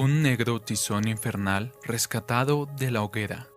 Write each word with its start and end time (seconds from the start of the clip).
Un 0.00 0.22
negro 0.22 0.60
tizón 0.60 1.08
infernal 1.08 1.72
rescatado 1.82 2.66
de 2.78 2.92
la 2.92 3.02
hoguera. 3.02 3.48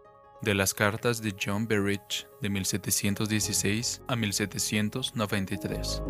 De 0.41 0.55
las 0.55 0.73
cartas 0.73 1.21
de 1.21 1.35
John 1.39 1.67
Berridge 1.67 2.27
de 2.41 2.49
1716 2.49 4.01
a 4.07 4.15
1793. 4.15 6.01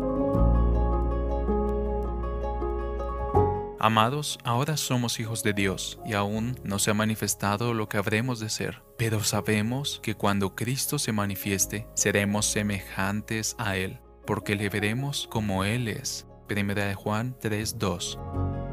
Amados, 3.78 4.38
ahora 4.42 4.78
somos 4.78 5.20
hijos 5.20 5.42
de 5.42 5.52
Dios 5.52 6.00
y 6.06 6.14
aún 6.14 6.58
no 6.64 6.78
se 6.78 6.92
ha 6.92 6.94
manifestado 6.94 7.74
lo 7.74 7.90
que 7.90 7.98
habremos 7.98 8.40
de 8.40 8.48
ser, 8.48 8.82
pero 8.96 9.22
sabemos 9.22 10.00
que 10.02 10.14
cuando 10.14 10.54
Cristo 10.54 10.98
se 10.98 11.12
manifieste 11.12 11.86
seremos 11.92 12.46
semejantes 12.46 13.54
a 13.58 13.76
Él, 13.76 14.00
porque 14.26 14.56
le 14.56 14.70
veremos 14.70 15.28
como 15.30 15.64
Él 15.64 15.88
es. 15.88 16.26
Primera 16.48 16.86
de 16.86 16.94
Juan 16.94 17.36
3:2 17.38 18.71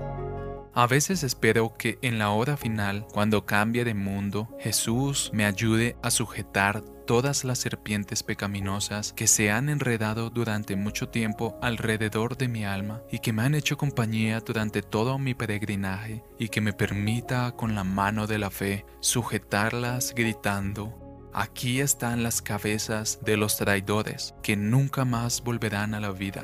a 0.74 0.88
veces 0.88 1.24
espero 1.24 1.74
que 1.78 1.98
en 2.02 2.20
la 2.20 2.30
hora 2.30 2.58
final, 2.58 3.06
cuando 3.12 3.46
cambie 3.46 3.84
de 3.84 3.94
mundo, 3.94 4.50
Jesús 4.60 5.32
me 5.34 5.46
ayude 5.46 5.96
a 6.02 6.12
sujetar 6.12 6.84
todas 7.10 7.44
las 7.44 7.58
serpientes 7.58 8.22
pecaminosas 8.22 9.14
que 9.14 9.26
se 9.26 9.50
han 9.50 9.68
enredado 9.70 10.30
durante 10.30 10.76
mucho 10.76 11.10
tiempo 11.10 11.58
alrededor 11.60 12.38
de 12.38 12.48
mi 12.48 12.66
alma 12.66 13.02
y 13.12 13.18
que 13.18 13.34
me 13.34 13.42
han 13.42 13.56
hecho 13.56 13.78
compañía 13.78 14.42
durante 14.42 14.84
todo 14.84 15.18
mi 15.18 15.34
peregrinaje 15.34 16.24
y 16.38 16.50
que 16.50 16.62
me 16.62 16.72
permita 16.72 17.52
con 17.54 17.74
la 17.74 17.84
mano 17.84 18.28
de 18.28 18.38
la 18.38 18.52
fe 18.52 18.86
sujetarlas 19.00 20.14
gritando, 20.16 21.30
aquí 21.34 21.82
están 21.82 22.22
las 22.22 22.44
cabezas 22.44 23.20
de 23.24 23.38
los 23.38 23.58
traidores 23.58 24.36
que 24.44 24.56
nunca 24.56 25.04
más 25.04 25.44
volverán 25.44 25.96
a 25.96 26.00
la 26.00 26.12
vida. 26.12 26.44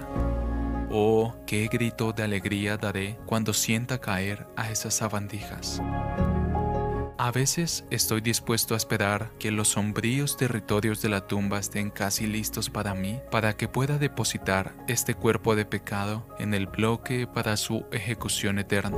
Oh, 0.89 1.34
qué 1.45 1.67
grito 1.67 2.13
de 2.13 2.23
alegría 2.23 2.77
daré 2.77 3.17
cuando 3.25 3.53
sienta 3.53 3.99
caer 3.99 4.45
a 4.55 4.72
esas 4.72 4.94
sabandijas. 4.95 5.81
A 7.17 7.31
veces 7.31 7.86
estoy 7.89 8.22
dispuesto 8.22 8.73
a 8.73 8.77
esperar 8.77 9.31
que 9.39 9.50
los 9.50 9.69
sombríos 9.69 10.36
territorios 10.38 11.02
de 11.02 11.09
la 11.09 11.25
tumba 11.25 11.59
estén 11.59 11.89
casi 11.89 12.27
listos 12.27 12.69
para 12.69 12.94
mí, 12.94 13.19
para 13.31 13.55
que 13.55 13.67
pueda 13.67 13.97
depositar 13.97 14.75
este 14.88 15.16
cuerpo 15.16 15.55
de 15.55 15.66
pecado 15.66 16.27
en 16.39 16.53
el 16.53 16.67
bloque 16.67 17.25
para 17.25 17.58
su 17.58 17.86
ejecución 17.92 18.59
eterna. 18.59 18.97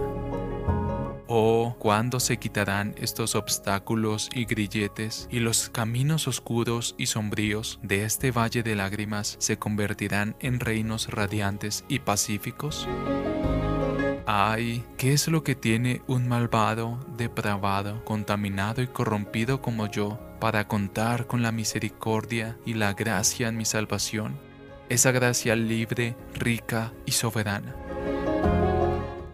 Oh, 1.30 1.76
¿cuándo 1.78 2.22
se 2.22 2.38
quitarán 2.38 2.96
estos 2.98 3.36
obstáculos 3.36 4.30
y 4.34 4.46
grilletes 4.46 5.28
y 5.30 5.40
los 5.40 5.70
caminos 5.70 6.26
oscuros 6.26 6.96
y 6.98 7.08
sombríos 7.08 7.80
de 7.84 8.06
este 8.06 8.32
valle 8.32 8.64
de 8.64 8.76
lágrimas 8.76 9.36
se 9.40 9.60
convertirán 9.60 10.38
en 10.40 10.62
reinos 10.62 11.10
radiantes 11.10 11.84
y 11.90 12.00
pacíficos? 12.00 12.88
Ay, 14.26 14.86
¿qué 14.98 15.12
es 15.12 15.28
lo 15.28 15.44
que 15.44 15.56
tiene 15.56 16.02
un 16.08 16.30
malvado, 16.30 16.98
depravado, 17.18 18.06
contaminado 18.06 18.82
y 18.82 18.88
corrompido 18.88 19.62
como 19.62 19.88
yo 19.88 20.20
para 20.40 20.68
contar 20.70 21.28
con 21.28 21.42
la 21.42 21.52
misericordia 21.52 22.58
y 22.66 22.74
la 22.74 22.94
gracia 22.94 23.50
en 23.50 23.58
mi 23.58 23.66
salvación? 23.66 24.40
Esa 24.88 25.12
gracia 25.12 25.58
libre, 25.58 26.16
rica 26.36 26.94
y 27.06 27.12
soberana. 27.12 27.87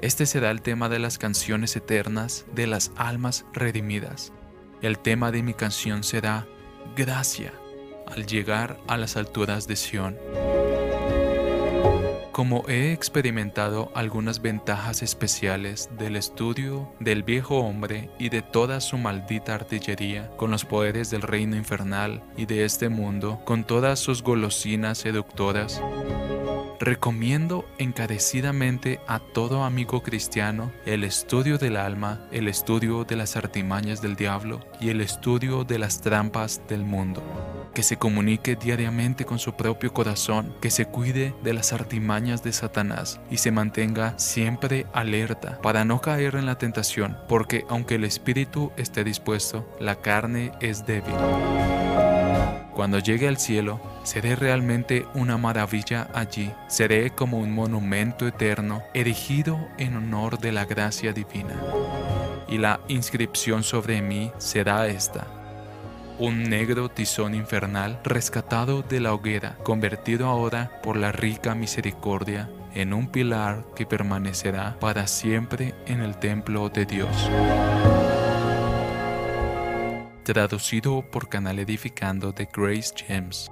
Este 0.04 0.26
será 0.26 0.52
el 0.52 0.62
tema 0.62 0.90
de 0.90 1.00
las 1.00 1.18
canciones 1.18 1.78
eternas 1.78 2.46
de 2.54 2.68
las 2.68 2.92
almas 2.98 3.46
redimidas. 3.54 4.34
El 4.82 5.00
tema 5.00 5.32
de 5.32 5.44
mi 5.44 5.54
canción 5.54 6.04
será 6.04 6.46
gracia 6.94 7.54
al 8.08 8.26
llegar 8.26 8.82
a 8.90 8.98
las 8.98 9.16
alturas 9.16 9.66
de 9.66 9.78
Sión. 9.78 10.18
Como 12.34 12.68
he 12.68 12.92
experimentado 12.92 13.94
algunas 13.96 14.42
ventajas 14.42 15.04
especiales 15.04 15.90
del 15.98 16.18
estudio 16.18 16.92
del 17.00 17.24
viejo 17.24 17.60
hombre 17.60 18.10
y 18.20 18.28
de 18.28 18.42
toda 18.42 18.82
su 18.82 18.98
maldita 18.98 19.56
artillería, 19.56 20.36
con 20.36 20.52
los 20.52 20.66
poderes 20.66 21.12
del 21.12 21.22
reino 21.22 21.56
infernal 21.56 22.22
y 22.36 22.46
de 22.46 22.66
este 22.66 22.90
mundo, 22.90 23.40
con 23.46 23.64
todas 23.64 24.00
sus 24.00 24.22
golosinas 24.22 24.98
seductoras, 24.98 25.82
Recomiendo 26.84 27.64
encarecidamente 27.78 29.00
a 29.08 29.20
todo 29.20 29.64
amigo 29.64 30.04
cristiano 30.04 30.70
el 30.86 31.06
estudio 31.06 31.58
del 31.58 31.78
alma, 31.78 32.28
el 32.30 32.50
estudio 32.50 33.06
de 33.06 33.16
las 33.16 33.38
artimañas 33.38 34.02
del 34.02 34.18
diablo 34.18 34.60
y 34.82 34.90
el 34.90 35.00
estudio 35.00 35.64
de 35.64 35.80
las 35.80 36.02
trampas 36.02 36.62
del 36.68 36.84
mundo. 36.84 37.24
Que 37.74 37.84
se 37.84 37.96
comunique 37.96 38.58
diariamente 38.58 39.24
con 39.24 39.40
su 39.40 39.54
propio 39.54 39.94
corazón, 39.94 40.54
que 40.60 40.70
se 40.70 40.86
cuide 40.86 41.34
de 41.42 41.54
las 41.54 41.72
artimañas 41.72 42.44
de 42.44 42.52
Satanás 42.52 43.22
y 43.32 43.38
se 43.38 43.52
mantenga 43.52 44.20
siempre 44.20 44.86
alerta 44.92 45.62
para 45.62 45.86
no 45.86 46.02
caer 46.02 46.36
en 46.36 46.46
la 46.46 46.58
tentación, 46.58 47.18
porque 47.30 47.64
aunque 47.70 47.96
el 47.96 48.04
espíritu 48.04 48.74
esté 48.76 49.06
dispuesto, 49.06 49.66
la 49.80 50.02
carne 50.02 50.52
es 50.60 50.86
débil. 50.86 51.16
Cuando 52.74 53.00
llegue 53.00 53.30
al 53.30 53.38
cielo, 53.38 53.80
seré 54.04 54.36
realmente 54.36 55.06
una 55.14 55.38
maravilla 55.38 56.10
allí. 56.14 56.52
Seré 56.68 57.10
como 57.12 57.40
un 57.40 57.54
monumento 57.54 58.28
eterno 58.28 58.84
erigido 58.94 59.68
en 59.78 59.96
honor 59.96 60.40
de 60.40 60.52
la 60.52 60.66
gracia 60.66 61.14
divina. 61.14 61.56
Y 62.48 62.58
la 62.58 62.82
inscripción 62.88 63.64
sobre 63.64 64.02
mí 64.02 64.32
será 64.38 64.88
esta. 64.88 65.28
Un 66.20 66.44
negro 66.44 66.90
tizón 66.90 67.34
infernal 67.34 68.00
rescatado 68.04 68.84
de 68.84 69.00
la 69.00 69.14
hoguera, 69.14 69.58
convertido 69.64 70.28
ahora 70.28 70.80
por 70.84 70.96
la 70.96 71.12
rica 71.12 71.56
misericordia 71.56 72.50
en 72.76 72.94
un 72.94 73.08
pilar 73.08 73.66
que 73.76 73.86
permanecerá 73.86 74.78
para 74.80 75.08
siempre 75.08 75.74
en 75.88 76.02
el 76.02 76.18
templo 76.18 76.70
de 76.70 76.86
Dios 76.86 77.30
traducido 80.24 81.04
por 81.12 81.28
Canal 81.28 81.60
Edificando 81.60 82.32
de 82.32 82.48
Grace 82.52 82.94
James. 82.96 83.52